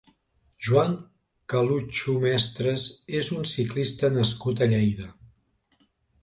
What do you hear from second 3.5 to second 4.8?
ciclista nascut a